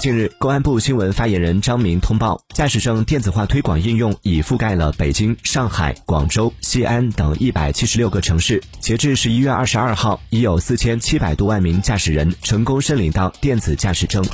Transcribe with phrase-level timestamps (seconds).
[0.00, 14.24] 近日公安部新闻发言人张明通报驾驶证电子化推广应用已覆盖了北京上海广州西安等一百七十六个城市截至十一月二十二号已有四千七百多万名驾驶人成功申领到电子驾驶证。